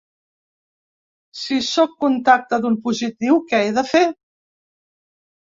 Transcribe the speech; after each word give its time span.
Si 1.41 1.57
sóc 1.67 1.93
contacte 2.05 2.59
d’un 2.65 2.79
positiu, 2.87 3.39
què 3.53 3.61
he 3.67 3.71
de 3.79 3.85
fer? 3.93 4.03